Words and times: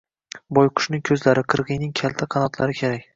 Boyqushning 0.57 1.03
ko‘zlari, 1.09 1.43
qirg‘iyning 1.55 1.91
kalta 2.01 2.29
qanotlari 2.37 2.77
kerak! 2.81 3.05